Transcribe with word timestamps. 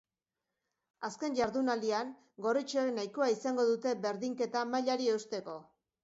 Azken 1.07 1.35
jardunaldian, 1.39 2.07
gorritxoek 2.45 2.89
nahikoa 2.95 3.27
izango 3.33 3.65
dute 3.73 3.91
berdinketa 4.07 4.63
mailari 4.71 5.11
eusteko. 5.17 5.59